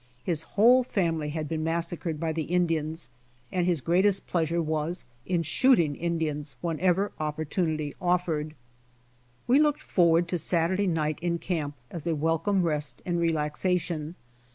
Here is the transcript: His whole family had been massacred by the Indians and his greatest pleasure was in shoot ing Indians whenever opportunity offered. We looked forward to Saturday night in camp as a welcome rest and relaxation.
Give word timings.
His 0.23 0.41
whole 0.57 0.83
family 0.83 1.29
had 1.29 1.47
been 1.47 1.63
massacred 1.63 2.19
by 2.19 2.33
the 2.33 2.45
Indians 2.45 3.11
and 3.51 3.67
his 3.67 3.81
greatest 3.81 4.25
pleasure 4.25 4.59
was 4.59 5.05
in 5.27 5.43
shoot 5.43 5.77
ing 5.77 5.95
Indians 5.95 6.55
whenever 6.59 7.11
opportunity 7.19 7.93
offered. 8.01 8.55
We 9.45 9.59
looked 9.59 9.83
forward 9.83 10.27
to 10.29 10.39
Saturday 10.39 10.87
night 10.87 11.19
in 11.21 11.37
camp 11.37 11.75
as 11.91 12.07
a 12.07 12.15
welcome 12.15 12.63
rest 12.63 13.03
and 13.05 13.19
relaxation. 13.19 14.15